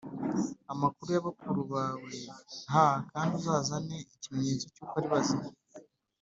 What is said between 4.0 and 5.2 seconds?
ikimenyetso cy uko ari